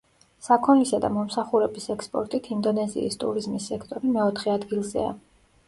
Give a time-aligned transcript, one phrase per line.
[0.45, 5.17] საქონლისა და მომსახურების ექსპორტით ინდონეზიის ტურიზმის სექტორი მეოთხე ადგილზეა.